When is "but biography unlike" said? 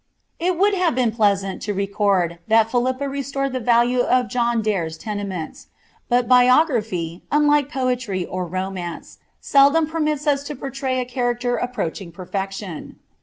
6.09-7.69